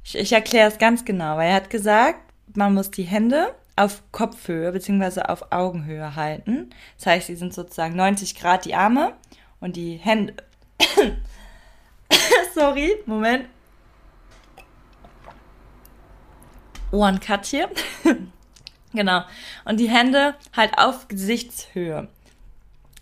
Ich, 0.03 0.15
ich 0.15 0.33
erkläre 0.33 0.69
es 0.69 0.77
ganz 0.77 1.05
genau, 1.05 1.37
weil 1.37 1.49
er 1.49 1.55
hat 1.55 1.69
gesagt, 1.69 2.19
man 2.55 2.73
muss 2.73 2.91
die 2.91 3.03
Hände 3.03 3.53
auf 3.75 4.03
Kopfhöhe 4.11 4.71
beziehungsweise 4.71 5.29
auf 5.29 5.51
Augenhöhe 5.51 6.15
halten. 6.15 6.69
Das 6.97 7.05
heißt, 7.05 7.27
sie 7.27 7.35
sind 7.35 7.53
sozusagen 7.53 7.95
90 7.95 8.35
Grad 8.35 8.65
die 8.65 8.75
Arme 8.75 9.13
und 9.59 9.75
die 9.75 9.95
Hände 9.95 10.33
Sorry, 12.55 12.95
Moment. 13.05 13.45
One 16.91 17.19
Cut 17.19 17.45
hier. 17.45 17.69
genau. 18.93 19.21
Und 19.65 19.79
die 19.79 19.89
Hände 19.89 20.35
halt 20.55 20.77
auf 20.77 21.07
Gesichtshöhe. 21.07 22.07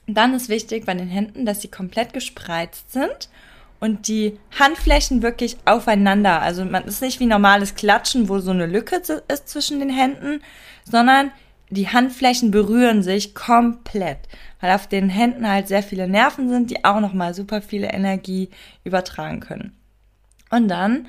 Dann 0.07 0.33
ist 0.33 0.49
wichtig 0.49 0.85
bei 0.85 0.93
den 0.93 1.09
Händen, 1.09 1.45
dass 1.45 1.61
sie 1.61 1.67
komplett 1.67 2.13
gespreizt 2.13 2.91
sind 2.91 3.29
und 3.79 4.07
die 4.07 4.39
Handflächen 4.57 5.21
wirklich 5.21 5.57
aufeinander. 5.65 6.41
Also 6.41 6.65
man 6.65 6.85
ist 6.85 7.01
nicht 7.01 7.19
wie 7.19 7.25
normales 7.25 7.75
Klatschen, 7.75 8.29
wo 8.29 8.39
so 8.39 8.51
eine 8.51 8.65
Lücke 8.65 9.01
ist 9.27 9.49
zwischen 9.49 9.79
den 9.79 9.89
Händen, 9.89 10.41
sondern 10.83 11.31
die 11.69 11.89
Handflächen 11.89 12.51
berühren 12.51 13.03
sich 13.03 13.35
komplett, 13.35 14.19
weil 14.61 14.73
auf 14.73 14.87
den 14.87 15.09
Händen 15.09 15.47
halt 15.47 15.67
sehr 15.67 15.83
viele 15.83 16.07
Nerven 16.07 16.49
sind, 16.49 16.71
die 16.71 16.85
auch 16.85 17.01
nochmal 17.01 17.33
super 17.33 17.61
viele 17.61 17.87
Energie 17.89 18.49
übertragen 18.85 19.41
können. 19.41 19.75
Und 20.49 20.69
dann, 20.69 21.07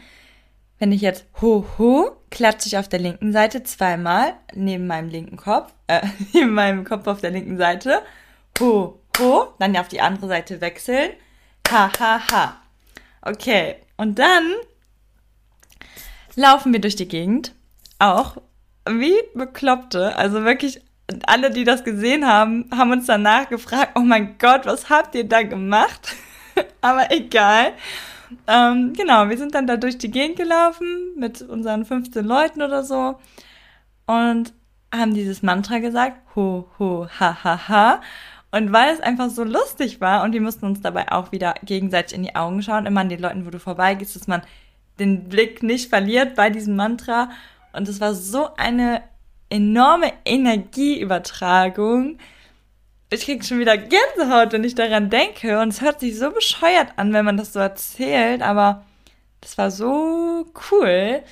wenn 0.79 0.93
ich 0.93 1.01
jetzt 1.01 1.27
ho 1.41 1.67
ho, 1.79 2.13
klatsche 2.31 2.69
ich 2.69 2.79
auf 2.79 2.89
der 2.89 3.01
linken 3.01 3.33
Seite 3.33 3.63
zweimal 3.63 4.35
neben 4.55 4.87
meinem 4.87 5.09
linken 5.09 5.37
Kopf, 5.37 5.73
äh, 5.87 6.07
neben 6.33 6.55
meinem 6.55 6.85
Kopf 6.85 7.07
auf 7.07 7.21
der 7.21 7.31
linken 7.31 7.59
Seite, 7.59 8.03
ho 8.61 9.01
ho, 9.19 9.49
dann 9.59 9.77
auf 9.77 9.89
die 9.89 10.01
andere 10.01 10.29
Seite 10.29 10.61
wechseln, 10.61 11.11
ha 11.71 11.91
ha 11.99 12.21
ha. 12.31 12.57
Okay, 13.23 13.77
und 13.97 14.19
dann 14.19 14.55
laufen 16.37 16.73
wir 16.73 16.81
durch 16.81 16.97
die 16.97 17.09
Gegend, 17.09 17.53
auch 17.99 18.37
wie 18.89 19.15
Bekloppte. 19.35 20.17
Also 20.17 20.45
wirklich, 20.45 20.81
alle, 21.27 21.51
die 21.51 21.65
das 21.65 21.85
gesehen 21.85 22.27
haben, 22.27 22.71
haben 22.75 22.93
uns 22.93 23.07
danach 23.07 23.49
gefragt, 23.49 23.93
oh 23.97 24.01
mein 24.01 24.39
Gott, 24.39 24.67
was 24.67 24.89
habt 24.89 25.15
ihr 25.15 25.25
da 25.25 25.43
gemacht? 25.43 26.15
Aber 26.81 27.11
egal. 27.11 27.73
Ähm, 28.47 28.93
genau, 28.95 29.29
wir 29.29 29.39
sind 29.39 29.55
dann 29.55 29.67
da 29.67 29.77
durch 29.77 29.99
die 29.99 30.11
Gegend 30.11 30.37
gelaufen 30.37 31.15
mit 31.17 31.43
unseren 31.43 31.85
15 31.85 32.25
Leuten 32.25 32.63
oder 32.63 32.83
so 32.83 33.19
und 34.07 34.53
haben 34.95 35.15
dieses 35.15 35.43
Mantra 35.43 35.79
gesagt, 35.79 36.17
ho, 36.35 36.69
ho, 36.79 37.07
ha, 37.21 37.45
ha, 37.45 37.69
ha. 37.69 38.01
Und 38.51 38.73
weil 38.73 38.95
es 38.95 39.01
einfach 39.01 39.29
so 39.29 39.45
lustig 39.45 40.01
war 40.01 40.23
und 40.25 40.33
wir 40.33 40.41
mussten 40.41 40.65
uns 40.65 40.81
dabei 40.81 41.13
auch 41.13 41.33
wieder 41.33 41.55
gegenseitig 41.63 42.17
in 42.17 42.23
die 42.23 42.35
Augen 42.35 42.63
schauen, 42.63 42.87
immer 42.87 43.03
an 43.03 43.11
den 43.11 43.21
Leuten, 43.21 43.45
wo 43.45 43.51
du 43.51 43.59
vorbeigehst, 43.59 44.17
dass 44.17 44.27
man 44.27 44.43
den 44.99 45.29
Blick 45.29 45.63
nicht 45.63 45.91
verliert 45.91 46.35
bei 46.35 46.49
diesem 46.49 46.75
Mantra 46.75 47.31
und 47.73 47.89
es 47.89 48.01
war 48.01 48.15
so 48.15 48.49
eine 48.57 49.03
enorme 49.51 50.13
Energieübertragung. 50.25 52.19
Ich 53.11 53.23
krieg 53.23 53.45
schon 53.45 53.59
wieder 53.59 53.79
Gänsehaut, 53.79 54.53
wenn 54.53 54.65
ich 54.65 54.75
daran 54.75 55.11
denke. 55.11 55.61
Und 55.61 55.69
es 55.69 55.81
hört 55.81 56.01
sich 56.01 56.19
so 56.19 56.31
bescheuert 56.31 56.89
an, 56.97 57.13
wenn 57.13 57.25
man 57.25 57.37
das 57.37 57.53
so 57.53 57.59
erzählt, 57.59 58.43
aber 58.43 58.85
das 59.41 59.57
war 59.57 59.71
so 59.71 60.47
cool. 60.71 61.23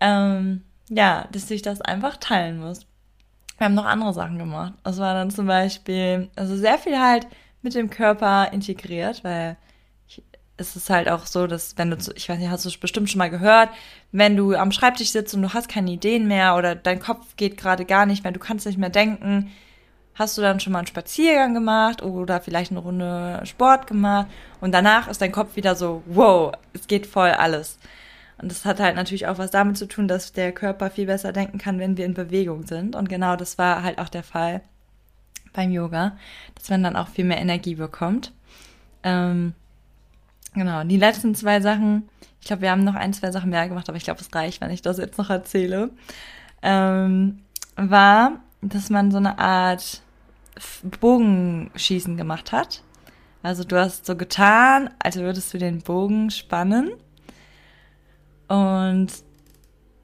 Ähm, 0.00 0.62
ja, 0.88 1.28
dass 1.32 1.50
ich 1.50 1.62
das 1.62 1.80
einfach 1.80 2.16
teilen 2.16 2.58
muss. 2.58 2.86
Wir 3.58 3.66
haben 3.66 3.74
noch 3.74 3.84
andere 3.84 4.12
Sachen 4.14 4.38
gemacht. 4.38 4.74
Es 4.84 4.98
war 4.98 5.14
dann 5.14 5.30
zum 5.30 5.46
Beispiel, 5.46 6.30
also 6.36 6.56
sehr 6.56 6.78
viel 6.78 6.98
halt 6.98 7.26
mit 7.62 7.74
dem 7.74 7.90
Körper 7.90 8.52
integriert, 8.52 9.24
weil 9.24 9.56
ist 10.56 10.76
es 10.76 10.88
halt 10.88 11.08
auch 11.08 11.26
so, 11.26 11.46
dass 11.46 11.76
wenn 11.78 11.90
du, 11.90 11.96
ich 12.14 12.28
weiß 12.28 12.38
nicht, 12.38 12.50
hast 12.50 12.64
du 12.64 12.68
es 12.68 12.76
bestimmt 12.76 13.10
schon 13.10 13.18
mal 13.18 13.30
gehört, 13.30 13.70
wenn 14.12 14.36
du 14.36 14.54
am 14.54 14.70
Schreibtisch 14.70 15.10
sitzt 15.10 15.34
und 15.34 15.42
du 15.42 15.52
hast 15.52 15.68
keine 15.68 15.90
Ideen 15.90 16.28
mehr 16.28 16.56
oder 16.56 16.76
dein 16.76 17.00
Kopf 17.00 17.36
geht 17.36 17.56
gerade 17.56 17.84
gar 17.84 18.06
nicht 18.06 18.22
mehr, 18.22 18.32
du 18.32 18.38
kannst 18.38 18.66
nicht 18.66 18.78
mehr 18.78 18.90
denken, 18.90 19.50
hast 20.14 20.38
du 20.38 20.42
dann 20.42 20.60
schon 20.60 20.72
mal 20.72 20.80
einen 20.80 20.86
Spaziergang 20.86 21.54
gemacht 21.54 22.02
oder 22.02 22.40
vielleicht 22.40 22.70
eine 22.70 22.80
Runde 22.80 23.40
Sport 23.44 23.86
gemacht 23.86 24.28
und 24.60 24.72
danach 24.72 25.08
ist 25.08 25.20
dein 25.20 25.32
Kopf 25.32 25.56
wieder 25.56 25.74
so, 25.74 26.02
wow, 26.06 26.52
es 26.72 26.86
geht 26.86 27.06
voll 27.06 27.30
alles. 27.30 27.78
Und 28.38 28.50
das 28.50 28.64
hat 28.64 28.80
halt 28.80 28.96
natürlich 28.96 29.26
auch 29.26 29.38
was 29.38 29.50
damit 29.50 29.78
zu 29.78 29.86
tun, 29.86 30.08
dass 30.08 30.32
der 30.32 30.52
Körper 30.52 30.90
viel 30.90 31.06
besser 31.06 31.32
denken 31.32 31.58
kann, 31.58 31.78
wenn 31.78 31.96
wir 31.96 32.04
in 32.04 32.14
Bewegung 32.14 32.66
sind. 32.66 32.96
Und 32.96 33.08
genau 33.08 33.36
das 33.36 33.58
war 33.58 33.82
halt 33.82 33.98
auch 33.98 34.08
der 34.08 34.24
Fall 34.24 34.60
beim 35.52 35.70
Yoga, 35.70 36.16
dass 36.56 36.68
man 36.68 36.82
dann 36.82 36.96
auch 36.96 37.08
viel 37.08 37.24
mehr 37.24 37.38
Energie 37.38 37.76
bekommt. 37.76 38.32
Ähm, 39.04 39.54
Genau, 40.54 40.84
die 40.84 40.96
letzten 40.96 41.34
zwei 41.34 41.60
Sachen, 41.60 42.08
ich 42.40 42.46
glaube, 42.46 42.62
wir 42.62 42.70
haben 42.70 42.84
noch 42.84 42.94
ein, 42.94 43.12
zwei 43.12 43.32
Sachen 43.32 43.50
mehr 43.50 43.68
gemacht, 43.68 43.88
aber 43.88 43.98
ich 43.98 44.04
glaube, 44.04 44.20
es 44.20 44.32
reicht, 44.34 44.60
wenn 44.60 44.70
ich 44.70 44.82
das 44.82 44.98
jetzt 44.98 45.18
noch 45.18 45.28
erzähle, 45.28 45.90
ähm, 46.62 47.40
war, 47.76 48.38
dass 48.62 48.88
man 48.88 49.10
so 49.10 49.16
eine 49.18 49.38
Art 49.38 50.00
Bogenschießen 51.00 52.16
gemacht 52.16 52.52
hat. 52.52 52.82
Also 53.42 53.64
du 53.64 53.78
hast 53.78 54.06
so 54.06 54.16
getan, 54.16 54.90
als 54.98 55.16
würdest 55.16 55.52
du 55.52 55.58
den 55.58 55.82
Bogen 55.82 56.30
spannen 56.30 56.92
und 58.48 59.08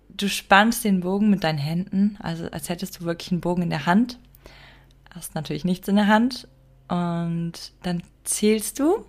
du 0.08 0.28
spannst 0.28 0.84
den 0.84 1.00
Bogen 1.00 1.30
mit 1.30 1.44
deinen 1.44 1.58
Händen, 1.58 2.18
also 2.20 2.50
als 2.50 2.68
hättest 2.68 3.00
du 3.00 3.04
wirklich 3.04 3.32
einen 3.32 3.40
Bogen 3.40 3.62
in 3.62 3.70
der 3.70 3.86
Hand. 3.86 4.18
Hast 5.14 5.34
natürlich 5.34 5.64
nichts 5.64 5.88
in 5.88 5.96
der 5.96 6.06
Hand 6.06 6.48
und 6.88 7.72
dann 7.82 8.02
zählst 8.24 8.78
du 8.78 9.06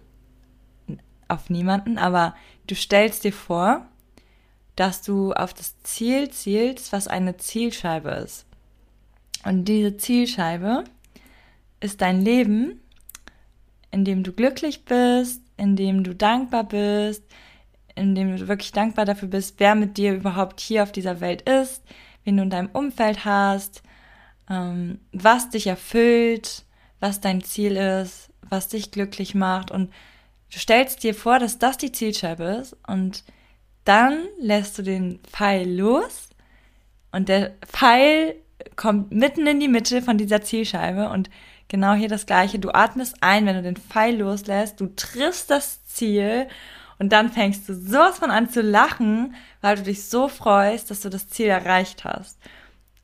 auf 1.27 1.49
niemanden, 1.49 1.97
aber 1.97 2.35
du 2.67 2.75
stellst 2.75 3.23
dir 3.23 3.33
vor, 3.33 3.85
dass 4.75 5.01
du 5.01 5.33
auf 5.33 5.53
das 5.53 5.81
Ziel 5.83 6.29
zielst, 6.29 6.93
was 6.93 7.07
eine 7.07 7.37
Zielscheibe 7.37 8.09
ist. 8.11 8.45
Und 9.43 9.65
diese 9.65 9.97
Zielscheibe 9.97 10.85
ist 11.81 12.01
dein 12.01 12.21
Leben, 12.21 12.79
in 13.91 14.05
dem 14.05 14.23
du 14.23 14.31
glücklich 14.31 14.85
bist, 14.85 15.41
in 15.57 15.75
dem 15.75 16.03
du 16.03 16.15
dankbar 16.15 16.63
bist, 16.63 17.23
in 17.95 18.15
dem 18.15 18.37
du 18.37 18.47
wirklich 18.47 18.71
dankbar 18.71 19.05
dafür 19.05 19.27
bist, 19.27 19.55
wer 19.59 19.75
mit 19.75 19.97
dir 19.97 20.13
überhaupt 20.13 20.61
hier 20.61 20.83
auf 20.83 20.93
dieser 20.93 21.19
Welt 21.19 21.41
ist, 21.41 21.83
wen 22.23 22.37
du 22.37 22.43
in 22.43 22.49
deinem 22.49 22.69
Umfeld 22.71 23.25
hast, 23.25 23.83
ähm, 24.49 24.99
was 25.11 25.49
dich 25.49 25.67
erfüllt, 25.67 26.63
was 27.01 27.19
dein 27.19 27.43
Ziel 27.43 27.75
ist, 27.75 28.31
was 28.41 28.69
dich 28.69 28.91
glücklich 28.91 29.35
macht. 29.35 29.71
Und 29.71 29.89
Du 30.51 30.59
stellst 30.59 31.03
dir 31.03 31.15
vor, 31.15 31.39
dass 31.39 31.59
das 31.59 31.77
die 31.77 31.91
Zielscheibe 31.91 32.43
ist. 32.61 32.75
Und 32.85 33.23
dann 33.85 34.25
lässt 34.37 34.77
du 34.77 34.83
den 34.83 35.19
Pfeil 35.23 35.69
los. 35.69 36.29
Und 37.11 37.29
der 37.29 37.53
Pfeil 37.65 38.35
kommt 38.75 39.11
mitten 39.11 39.47
in 39.47 39.59
die 39.59 39.69
Mitte 39.69 40.01
von 40.01 40.17
dieser 40.17 40.41
Zielscheibe. 40.41 41.09
Und 41.09 41.29
genau 41.71 41.93
hier 41.93 42.09
das 42.09 42.25
gleiche. 42.25 42.59
Du 42.59 42.69
atmest 42.71 43.15
ein, 43.21 43.45
wenn 43.45 43.55
du 43.55 43.63
den 43.63 43.77
Pfeil 43.77 44.17
loslässt, 44.17 44.79
du 44.79 44.87
triffst 44.95 45.49
das 45.49 45.83
Ziel 45.85 46.47
und 46.99 47.11
dann 47.11 47.31
fängst 47.31 47.67
du 47.67 47.73
sowas 47.73 48.19
von 48.19 48.29
an 48.29 48.49
zu 48.49 48.61
lachen, 48.61 49.33
weil 49.61 49.77
du 49.77 49.83
dich 49.83 50.05
so 50.07 50.27
freust, 50.27 50.91
dass 50.91 50.99
du 50.99 51.09
das 51.09 51.29
Ziel 51.29 51.47
erreicht 51.47 52.03
hast. 52.03 52.37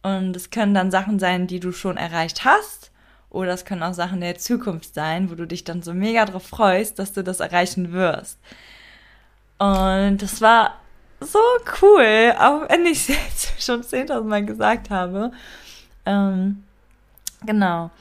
Und 0.04 0.36
es 0.36 0.52
können 0.52 0.74
dann 0.74 0.92
Sachen 0.92 1.18
sein, 1.18 1.48
die 1.48 1.60
du 1.60 1.72
schon 1.72 1.98
erreicht 1.98 2.46
hast 2.46 2.92
oder 3.30 3.54
es 3.54 3.66
können 3.66 3.84
auch 3.84 3.94
Sachen 3.94 4.20
der 4.20 4.38
Zukunft 4.38 4.94
sein, 4.94 5.32
wo 5.32 5.36
du 5.36 5.48
dich 5.48 5.64
dann 5.64 5.82
so 5.82 5.94
mega 5.94 6.26
drauf 6.26 6.46
freust, 6.46 7.00
dass 7.00 7.14
du 7.14 7.24
das 7.24 7.40
erreichen 7.40 7.94
wirst. 7.94 8.38
Und 9.60 10.18
das 10.18 10.42
war 10.42 10.76
so 11.22 11.40
cool, 11.82 12.34
auch 12.38 12.70
wenn 12.70 12.86
ich 12.86 13.00
es 13.00 13.08
jetzt 13.56 13.64
schon 13.64 13.82
10.000 13.82 14.24
Mal 14.24 14.46
gesagt 14.46 14.90
habe. 14.90 15.32
Ähm, 16.06 16.64
genau. 17.46 17.92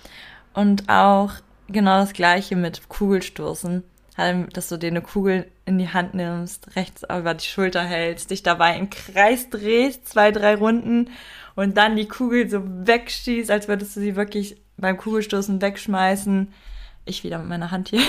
Und 0.56 0.88
auch 0.88 1.32
genau 1.68 2.00
das 2.00 2.14
gleiche 2.14 2.56
mit 2.56 2.88
Kugelstoßen. 2.88 3.84
Halt, 4.16 4.56
dass 4.56 4.70
du 4.70 4.78
dir 4.78 4.86
eine 4.86 5.02
Kugel 5.02 5.46
in 5.66 5.76
die 5.76 5.90
Hand 5.90 6.14
nimmst, 6.14 6.74
rechts 6.74 7.02
über 7.02 7.34
die 7.34 7.44
Schulter 7.44 7.82
hältst, 7.82 8.30
dich 8.30 8.42
dabei 8.42 8.78
im 8.78 8.88
Kreis 8.88 9.50
drehst, 9.50 10.08
zwei, 10.08 10.32
drei 10.32 10.54
Runden 10.54 11.10
und 11.56 11.76
dann 11.76 11.96
die 11.96 12.08
Kugel 12.08 12.48
so 12.48 12.62
wegschießt, 12.64 13.50
als 13.50 13.68
würdest 13.68 13.94
du 13.96 14.00
sie 14.00 14.16
wirklich 14.16 14.56
beim 14.78 14.96
Kugelstoßen 14.96 15.60
wegschmeißen. 15.60 16.50
Ich 17.04 17.22
wieder 17.22 17.38
mit 17.38 17.48
meiner 17.48 17.70
Hand 17.70 17.90
hier. 17.90 18.00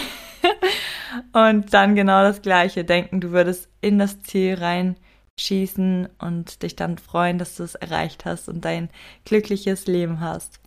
und 1.34 1.74
dann 1.74 1.96
genau 1.96 2.22
das 2.22 2.42
Gleiche 2.42 2.86
denken, 2.86 3.20
du 3.20 3.32
würdest 3.32 3.68
in 3.82 4.00
das 4.00 4.22
Ziel 4.22 4.56
reinschießen 4.56 6.08
und 6.20 6.64
dich 6.64 6.78
dann 6.78 6.98
freuen, 6.98 7.40
dass 7.40 7.58
du 7.58 7.64
es 7.64 7.76
erreicht 7.76 8.24
hast 8.24 8.48
und 8.48 8.64
dein 8.64 8.90
glückliches 9.26 9.86
Leben 9.88 10.22
hast. 10.22 10.62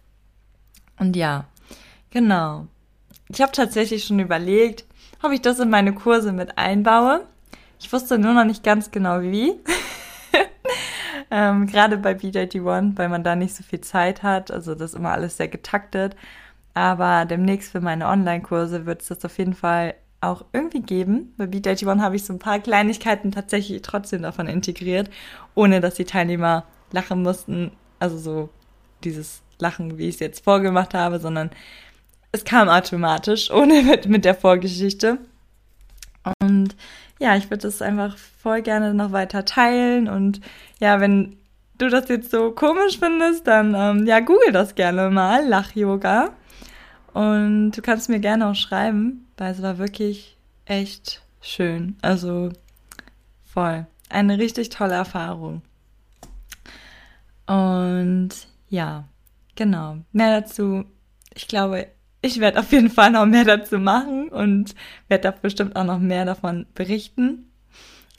Und 0.99 1.17
ja, 1.17 1.47
genau. 2.11 2.67
Ich 3.29 3.41
habe 3.41 3.53
tatsächlich 3.53 4.05
schon 4.05 4.19
überlegt, 4.19 4.85
ob 5.23 5.33
ich 5.33 5.41
das 5.41 5.59
in 5.59 5.71
meine 5.71 5.95
Kurse 5.95 6.33
mit 6.33 6.59
einbaue. 6.59 7.27
Ich 7.79 7.93
wusste 7.93 8.19
nur 8.19 8.35
noch 8.35 8.45
nicht 8.45 8.63
ganz 8.63 8.91
genau 8.91 9.21
wie. 9.23 9.55
Ähm, 11.31 11.67
Gerade 11.67 11.97
bei 11.97 12.13
BJT1, 12.13 12.99
weil 12.99 13.09
man 13.09 13.23
da 13.23 13.37
nicht 13.37 13.55
so 13.55 13.63
viel 13.63 13.81
Zeit 13.81 14.23
hat. 14.23 14.51
Also 14.51 14.75
das 14.75 14.93
ist 14.93 14.97
immer 14.97 15.13
alles 15.13 15.37
sehr 15.37 15.49
getaktet. 15.49 16.17
Aber 16.75 17.25
demnächst 17.25 17.73
für 17.73 17.81
meine 17.81 18.09
Online-Kurse 18.09 18.87
wird 18.87 19.03
es 19.03 19.09
das 19.09 19.25
auf 19.25 19.39
jeden 19.39 19.55
Fall 19.55 19.95
auch 20.21 20.45
irgendwie 20.53 20.83
geben. 20.83 21.35
Bei 21.37 21.45
BJT1 21.45 22.01
habe 22.01 22.17
ich 22.17 22.25
so 22.25 22.33
ein 22.33 22.39
paar 22.39 22.59
Kleinigkeiten 22.59 23.33
tatsächlich 23.33 23.83
trotzdem 23.83 24.23
davon 24.23 24.49
integriert, 24.49 25.09
ohne 25.55 25.81
dass 25.81 25.95
die 25.95 26.05
Teilnehmer 26.05 26.65
lachen 26.93 27.23
mussten. 27.23 27.73
Also 27.99 28.19
so 28.19 28.51
dieses 29.05 29.43
Lachen, 29.59 29.99
wie 29.99 30.09
ich 30.09 30.17
es 30.17 30.21
jetzt 30.21 30.45
vorgemacht 30.45 30.95
habe, 30.95 31.21
sondern 31.21 31.51
es 32.33 32.45
kam 32.45 32.69
automatisch, 32.69 33.51
ohne 33.51 33.83
mit, 33.85 34.07
mit 34.07 34.25
der 34.25 34.35
Vorgeschichte. 34.35 35.19
Und 36.43 36.77
ja, 37.19 37.37
ich 37.37 37.51
würde 37.51 37.63
das 37.63 37.83
einfach 37.83 38.17
voll 38.17 38.63
gerne 38.63 38.95
noch 38.95 39.13
weiter 39.13 39.45
teilen. 39.45 40.09
Und 40.09 40.41
ja, 40.79 41.01
wenn 41.01 41.37
du 41.79 41.89
das 41.89 42.09
jetzt 42.09 42.31
so 42.31 42.53
komisch 42.53 42.99
findest, 42.99 43.47
dann 43.47 43.75
ähm, 43.75 44.07
ja, 44.07 44.21
google 44.21 44.53
das 44.53 44.75
gerne 44.75 45.11
mal, 45.11 45.47
Lach-Yoga. 45.47 46.31
Und 47.13 47.73
du 47.73 47.83
kannst 47.83 48.09
mir 48.09 48.21
gerne 48.21 48.49
auch 48.49 48.55
schreiben, 48.55 49.27
weil 49.37 49.53
es 49.53 49.63
war 49.63 49.79
wirklich 49.79 50.37
echt 50.65 51.23
schön. 51.41 51.97
Also 52.03 52.51
voll. 53.45 53.87
Eine 54.09 54.39
richtig 54.39 54.69
tolle 54.69 54.95
Erfahrung. 54.95 55.63
Und 57.47 58.31
ja, 58.69 59.05
genau. 59.57 59.97
Mehr 60.13 60.41
dazu. 60.41 60.85
Ich 61.35 61.49
glaube, 61.49 61.89
ich 62.23 62.41
werde 62.41 62.61
auf 62.61 62.73
jeden 62.73 62.91
Fall 62.91 63.11
noch 63.11 63.27
mehr 63.27 63.45
dazu 63.45 63.79
machen 63.79 64.29
und 64.29 64.75
werde 65.09 65.23
da 65.23 65.31
bestimmt 65.31 65.77
auch 65.77 65.85
noch 65.85 65.99
mehr 65.99 66.25
davon 66.25 66.67
berichten. 66.75 67.51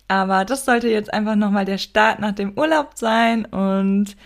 Aber 0.08 0.44
das 0.44 0.66
sollte 0.66 0.90
jetzt 0.90 1.14
einfach 1.14 1.36
nochmal 1.36 1.66
der 1.66 1.78
Start 1.78 2.20
nach 2.20 2.34
dem 2.34 2.58
Urlaub 2.58 2.92
sein 2.96 3.46
und 3.46 4.18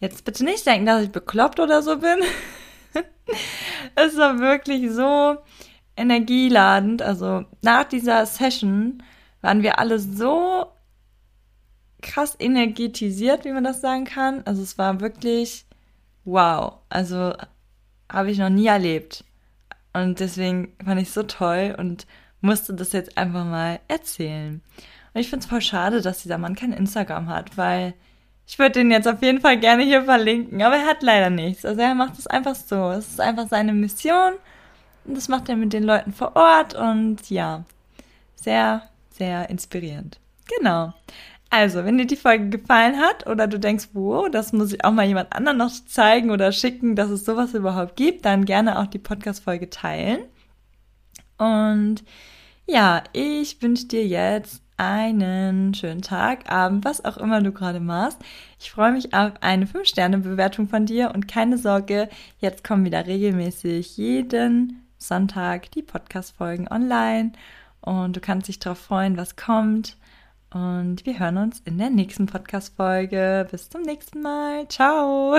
jetzt 0.00 0.24
bitte 0.24 0.44
nicht 0.44 0.66
denken, 0.66 0.86
dass 0.86 1.04
ich 1.04 1.12
bekloppt 1.12 1.60
oder 1.60 1.82
so 1.82 1.98
bin. 1.98 2.18
es 3.94 4.16
war 4.16 4.40
wirklich 4.40 4.90
so 4.90 5.36
energieladend. 5.96 7.02
Also 7.02 7.44
nach 7.62 7.84
dieser 7.84 8.26
Session 8.26 9.02
waren 9.40 9.62
wir 9.62 9.78
alle 9.78 9.98
so 9.98 10.66
krass 12.02 12.34
energetisiert, 12.38 13.44
wie 13.44 13.52
man 13.52 13.64
das 13.64 13.80
sagen 13.80 14.04
kann. 14.04 14.42
Also 14.44 14.62
es 14.62 14.78
war 14.78 15.00
wirklich 15.00 15.66
wow. 16.24 16.78
Also 16.88 17.34
habe 18.10 18.30
ich 18.30 18.38
noch 18.38 18.50
nie 18.50 18.66
erlebt. 18.66 19.24
Und 19.92 20.20
deswegen 20.20 20.74
fand 20.84 21.00
ich 21.00 21.08
es 21.08 21.14
so 21.14 21.22
toll 21.22 21.74
und 21.78 22.06
musste 22.40 22.74
das 22.74 22.92
jetzt 22.92 23.18
einfach 23.18 23.44
mal 23.44 23.80
erzählen. 23.88 24.60
Und 25.14 25.20
ich 25.20 25.30
finde 25.30 25.44
es 25.44 25.50
voll 25.50 25.60
schade, 25.62 26.00
dass 26.00 26.22
dieser 26.22 26.38
Mann 26.38 26.54
kein 26.54 26.72
Instagram 26.72 27.28
hat, 27.28 27.56
weil 27.56 27.94
ich 28.46 28.58
würde 28.58 28.72
den 28.72 28.90
jetzt 28.90 29.08
auf 29.08 29.22
jeden 29.22 29.40
Fall 29.40 29.58
gerne 29.58 29.82
hier 29.82 30.04
verlinken, 30.04 30.62
aber 30.62 30.76
er 30.76 30.86
hat 30.86 31.02
leider 31.02 31.30
nichts. 31.30 31.64
Also 31.64 31.80
er 31.80 31.94
macht 31.94 32.18
es 32.18 32.26
einfach 32.26 32.54
so. 32.54 32.90
Es 32.90 33.08
ist 33.08 33.20
einfach 33.20 33.48
seine 33.48 33.72
Mission 33.72 34.34
und 35.04 35.16
das 35.16 35.28
macht 35.28 35.48
er 35.48 35.56
mit 35.56 35.72
den 35.72 35.82
Leuten 35.82 36.12
vor 36.12 36.36
Ort 36.36 36.74
und 36.74 37.28
ja, 37.30 37.64
sehr, 38.36 38.82
sehr 39.10 39.50
inspirierend. 39.50 40.18
Genau. 40.58 40.94
Also, 41.50 41.84
wenn 41.84 41.96
dir 41.96 42.06
die 42.06 42.16
Folge 42.16 42.50
gefallen 42.50 42.98
hat 42.98 43.26
oder 43.26 43.46
du 43.46 43.58
denkst, 43.58 43.88
wow, 43.94 44.28
das 44.30 44.52
muss 44.52 44.72
ich 44.72 44.84
auch 44.84 44.92
mal 44.92 45.06
jemand 45.06 45.32
anderen 45.32 45.58
noch 45.58 45.70
zeigen 45.86 46.30
oder 46.30 46.52
schicken, 46.52 46.94
dass 46.94 47.10
es 47.10 47.24
sowas 47.24 47.54
überhaupt 47.54 47.96
gibt, 47.96 48.26
dann 48.26 48.44
gerne 48.44 48.78
auch 48.78 48.86
die 48.86 48.98
Podcast-Folge 48.98 49.70
teilen. 49.70 50.20
Und 51.38 52.04
ja, 52.66 53.02
ich 53.14 53.62
wünsche 53.62 53.86
dir 53.86 54.06
jetzt 54.06 54.62
einen 54.76 55.74
schönen 55.74 56.02
Tag, 56.02 56.50
Abend, 56.52 56.84
was 56.84 57.04
auch 57.04 57.16
immer 57.16 57.42
du 57.42 57.50
gerade 57.50 57.80
machst. 57.80 58.18
Ich 58.60 58.70
freue 58.70 58.92
mich 58.92 59.14
auf 59.14 59.32
eine 59.40 59.66
5-Sterne-Bewertung 59.66 60.68
von 60.68 60.86
dir 60.86 61.12
und 61.14 61.28
keine 61.28 61.58
Sorge, 61.58 62.08
jetzt 62.40 62.62
kommen 62.62 62.84
wieder 62.84 63.06
regelmäßig 63.06 63.96
jeden 63.96 64.86
Sonntag 64.98 65.70
die 65.72 65.82
Podcast-Folgen 65.82 66.68
online 66.68 67.32
und 67.80 68.16
du 68.16 68.20
kannst 68.20 68.48
dich 68.48 68.58
darauf 68.58 68.78
freuen, 68.78 69.16
was 69.16 69.36
kommt. 69.36 69.96
Und 70.50 71.04
wir 71.04 71.18
hören 71.18 71.36
uns 71.36 71.60
in 71.64 71.78
der 71.78 71.90
nächsten 71.90 72.26
Podcast-Folge. 72.26 73.46
Bis 73.50 73.68
zum 73.68 73.82
nächsten 73.82 74.22
Mal. 74.22 74.66
Ciao. 74.68 75.38